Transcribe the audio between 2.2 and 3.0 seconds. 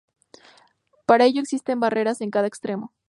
en cada extremo.